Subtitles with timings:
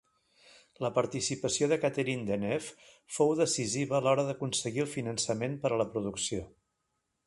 [0.85, 2.73] La participació de Catherine Deneuve
[3.19, 6.49] fou decisiva a l'hora d'aconseguir el finançament per a la producció.